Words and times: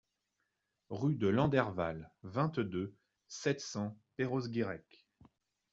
Rue 0.89 1.13
de 1.13 1.27
Landerval, 1.27 2.11
vingt-deux, 2.23 2.95
sept 3.27 3.61
cents 3.61 3.95
Perros-Guirec 4.17 5.05